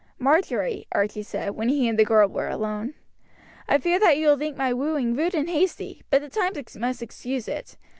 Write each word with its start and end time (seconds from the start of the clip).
"Marjory," 0.17 0.87
Archie 0.93 1.21
said, 1.21 1.51
when 1.51 1.69
he 1.69 1.87
and 1.87 1.95
the 1.99 2.03
girl 2.03 2.27
were 2.27 2.47
alone, 2.47 2.95
"I 3.67 3.77
fear 3.77 3.99
that 3.99 4.17
you 4.17 4.29
will 4.29 4.37
think 4.39 4.57
my 4.57 4.73
wooing 4.73 5.15
rude 5.15 5.35
and 5.35 5.47
hasty, 5.47 6.01
but 6.09 6.23
the 6.23 6.27
times 6.29 6.75
must 6.75 7.03
excuse 7.03 7.47
it. 7.47 7.77